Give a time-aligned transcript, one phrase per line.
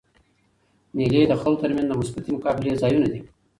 [0.95, 3.19] مېلې د خلکو تر منځ د مثبتي مقابلې ځایونه دي.